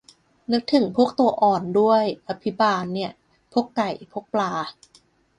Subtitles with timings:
[0.51, 3.11] นึกถึงพวกตัวอ่อนด้วย อภิบาลเนี่ย
[3.53, 4.53] พวกไก่ พวกปลา